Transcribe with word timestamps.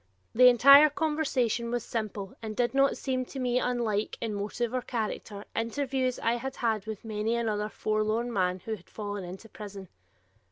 The 0.33 0.47
entire 0.47 0.89
conversation 0.89 1.69
was 1.69 1.83
simple 1.83 2.33
and 2.41 2.55
did 2.55 2.73
not 2.73 2.97
seem 2.97 3.23
to 3.25 3.37
me 3.39 3.59
unlike, 3.59 4.17
in 4.19 4.33
motive 4.33 4.73
or 4.73 4.81
character, 4.81 5.45
interviews 5.55 6.17
I 6.17 6.37
had 6.37 6.55
had 6.55 6.87
with 6.87 7.05
many 7.05 7.35
another 7.35 7.69
forlorn 7.69 8.33
man 8.33 8.61
who 8.61 8.71
had 8.73 8.89
fallen 8.89 9.23
into 9.23 9.47
prison. 9.47 9.89